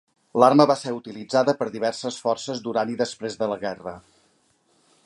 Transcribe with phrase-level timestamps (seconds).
[0.43, 3.95] L'arma va ser utilitzada per diverses forces durant i després de la guerra.